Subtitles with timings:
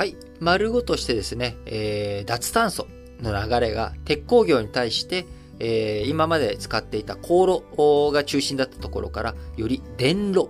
[0.00, 0.16] はい。
[0.40, 2.86] 丸ごとしてですね、えー、脱炭素
[3.20, 5.26] の流れが鉄鋼業に対して、
[5.58, 10.48] えー、今まで使っていた航路が中心だったところから、より電路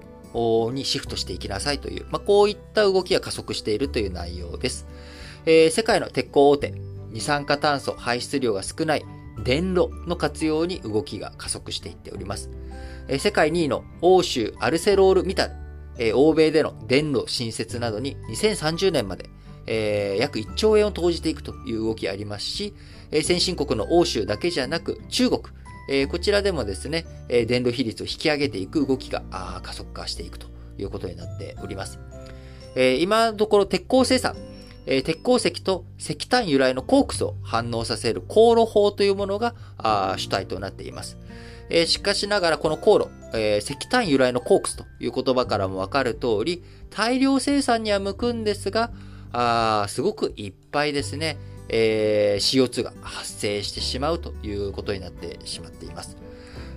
[0.73, 4.87] にシフトしていきなさいという、まあ、こういった動きが加速しているという内容です。
[5.47, 6.75] えー、世界の鉄鋼大手、
[7.09, 9.05] 二酸化炭素排出量が少ない
[9.43, 12.51] 電路の活用に動きが加速していっております。
[13.09, 15.55] えー、世界2位の欧州アルセロールミタル、
[15.99, 19.29] えー、欧米での電路新設などに2030年まで、
[19.67, 22.75] えー、約1兆円を投じていくという動きありますし、
[23.11, 25.43] えー、先進国の欧州だけじゃなく中国、
[25.89, 29.23] えー、こちらでもですね、え、電路比率を引き上げていく動きが
[29.63, 30.47] 加速化していくと
[30.79, 31.99] いうことになっております。
[32.77, 34.37] え、今のところ鉄鋼生産、
[34.87, 39.55] え、鉄鉱石と石炭由来のコークスを反応させる航路法というものが
[40.17, 41.19] 主体となっています。
[41.71, 48.91] え、しかしながらこの航路、えー、石炭由来のコークスという言葉からもわかる通り、大量生産には向くんですが、
[49.33, 51.37] あすごくいっぱいですね、
[51.69, 56.17] えー、CO2 が発生してしまうということになってしまっています。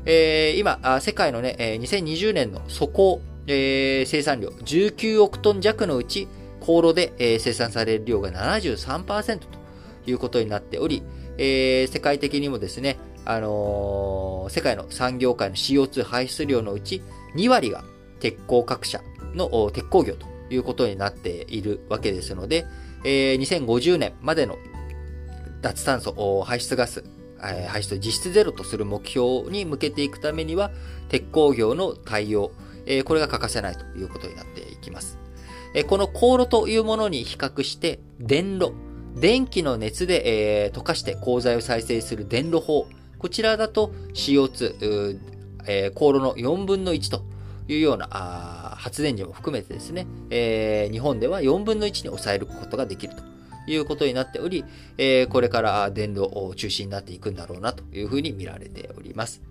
[0.05, 6.27] えー、今、世界のね、2020年の素行、えー、生産量19億トン弱のうち、
[6.59, 9.47] 航路で、えー、生産される量が73%と
[10.05, 11.03] いうことになっており、
[11.37, 17.01] えー、世界的にもですね、あのー、世界の産業界の CO2 排出量のうち
[17.35, 17.83] 2割が
[18.19, 19.01] 鉄鋼各社
[19.33, 22.65] の鉄鋼業ということになっているわけですので、
[23.03, 24.57] えー、2050年までの
[25.61, 27.03] 脱炭素排出ガス、
[27.39, 30.71] 排出実質ゼロとする目標に向けていくためには、
[31.09, 32.51] 鉄鋼業の対応、
[32.85, 35.17] えー、これが欠かせないということになっていきます。
[35.75, 38.73] えこの航路というものに比較して、電路、
[39.15, 42.87] 電気の熱で、えー、溶かして鋼材を再生する電路法。
[43.17, 45.19] こちらだと CO2、
[45.65, 47.23] えー、航路の4分の1と
[47.67, 53.23] いうようなあ発電時も含めてですね、えー、日本では4分の1に抑えることができると
[53.71, 54.65] いうことになっており、
[54.97, 59.41] えー、これから電路を中心になっていくんだろうなというふうに見られております。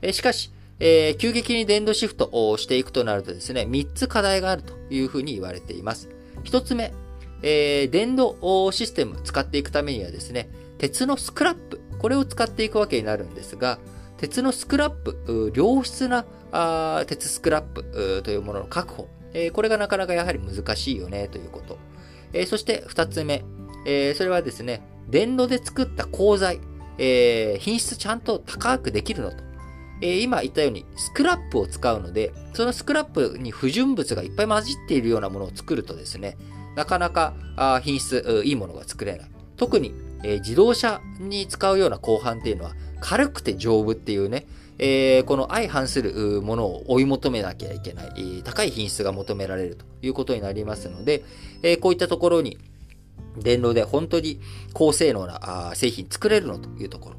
[0.00, 0.50] え、しかし、
[0.80, 6.08] えー、急激に電動シフトをしていくとなるとですね、3つ課題があるというふうに言われています。
[6.44, 6.92] 1つ目、
[7.42, 10.48] えー、電動システムを使っていくためにはですね、
[10.78, 13.78] 鉄のスクラップ、これを使っていくわけになるんですが、
[14.22, 16.24] 鉄のスクラップ、良質な
[17.06, 21.76] 鉄スクラップというものの確保、え、これがなかなかやはり難しいよねということ。
[22.32, 23.42] え、そして2つ目、
[23.84, 24.80] え、それはですね、
[25.10, 26.60] 電炉で作った鋼材、
[26.98, 29.38] え、品質ちゃんと高くできるのと。
[30.02, 36.36] え、今言ったようにスクラップを使うので、そのスクラップに不純物がいっぱい混じっているようなものを作るとですね、
[36.76, 39.30] なかなかあ品質、いいものが作れない。
[39.56, 44.46] 特に、え、自動車に使うような後半っていうのは軽くて丈夫っていうね、
[44.78, 51.24] えー、この相反するものを追い求めなきゃいけない、高い品質が求められるということになりますので、
[51.62, 52.58] えー、こういったところに
[53.36, 54.40] 電動で本当に
[54.72, 57.16] 高性能な製品作れるのというところ。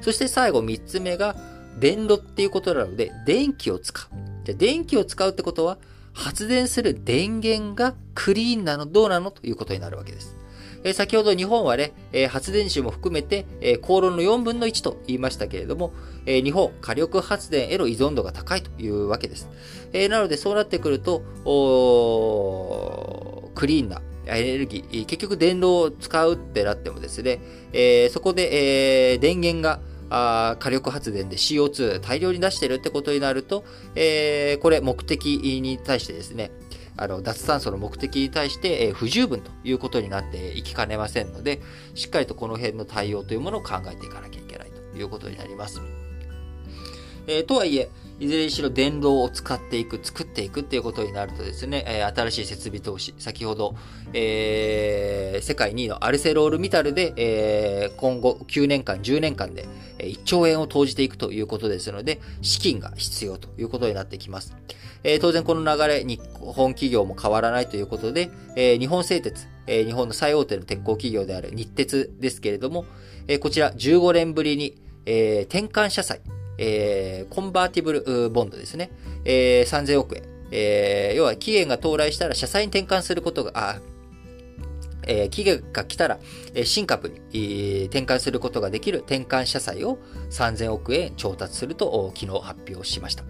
[0.00, 1.36] そして最後3つ目が、
[1.78, 4.44] 電炉っていうことなので、電気を使う。
[4.44, 5.78] じゃ電気を使うってことは、
[6.12, 10.36] 発電する電源がクリーンなのどうなのということになるわけです。
[10.84, 15.92] え、先ほど日本はね、え、発電種も含めて、えー、高炉の4分の1と言いましたけれども、
[16.26, 19.48] え、日本、火力発電への依存度が高いというわけです。
[19.92, 21.20] え、なので、そうなってくると、
[23.54, 27.40] クリーンなエネルギー、結局電炉を使うってなってもですね、
[27.72, 29.80] え、そこで、え、電源が
[30.10, 33.64] あ火力発電で CO2 大量に出してるってことになると、
[33.94, 36.50] えー、これ目的に対してですね、
[36.96, 41.60] あの脱炭素の目的に対して、え、不十分ということになっていきかねませんので、
[41.94, 45.80] しっかりとこの辺の対応というものを考えていかなきゃいけないということになります。
[47.26, 53.74] えー、とはいえ、いずれにしろ電動を使っていく、作っていくっていうことになるとですね、えー、新しい設備投資、先ほど、
[54.12, 59.66] えー、世界2位のアルセロールミタルで、えー、今後9年間、10年間で
[59.98, 64.54] 1兆円を投じていくということですので、資金が必要ということになってきます。
[65.02, 72.84] えー、当然この流れ、日本企業も変わらないということで、えー、日本製鉄、えー、日本の最大手の鉄鋼企業である日鉄ですけれども、
[73.28, 74.76] えー、こちら15年ぶりに、
[75.06, 76.20] えー、転換社債、
[76.62, 78.90] えー、コンバーティブルボンドですね。
[79.24, 80.22] えー、3000億円。
[80.52, 83.80] えー、要は期限が到来したら社債に転換することが、あ、
[85.06, 86.18] え、期限が来たら、
[86.54, 89.98] え、新株に、えー、転換することができる転換社債を
[90.30, 93.24] 3000億円調達すると昨日発表しました。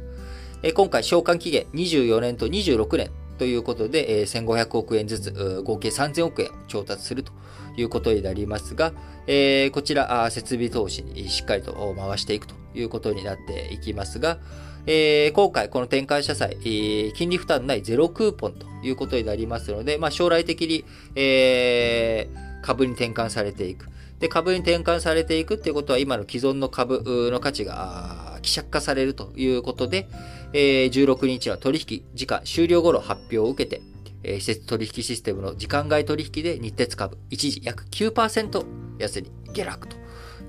[0.64, 7.32] え、今回償還期限24年と26年ということで、えー、1500億円ずつ合計3000億円調達すると
[7.76, 8.92] いうことになりますが、
[9.28, 14.38] え、こちら設備投資にしっかりと回していくということになっていきますが、
[14.86, 20.84] えー、今回この転換社債、えー、金利負担ないゼロクーポンということになりますので、まあ、将来的に、
[21.14, 23.88] えー、株に転換されていく。
[24.20, 30.08] で、株に転換されていくっていうことは、今の既存の株の価値が希釈化されるということで、
[30.52, 33.82] えー、16日は取引時間終了後の発表を受けて、
[34.22, 38.66] えー、施設取引システムの時間外取引で日鉄株一時約9%
[38.98, 39.96] 安に下落と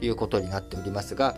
[0.02, 1.38] いうことになっておりますが、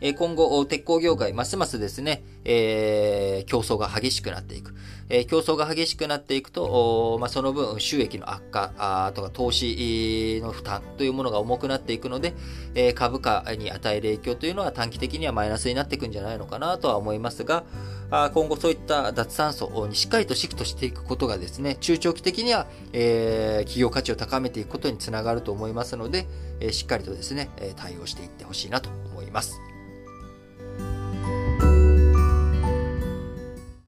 [0.00, 4.74] え今後、鉄鋼業界、ますますですね、えー、競争が激しくなっていく。
[5.10, 12.34] えー、競争が激しくなっていくと、まあ、その分収益の悪化あとか投資の負担というものが重くなっていくので、
[12.74, 17.64] えー、株価に与える影響というのは短期的にはマイナスになっていくんじゃないのかなとは思いますが、
[18.10, 26.26] あ今後そういった脱炭素にしっかりとシフトしていくことがですね、中長期的には、えー、企業価値を高めていくことにつながると思いますので、
[26.60, 29.58] えー、しっかりとですね、対応していってほしいなと思います。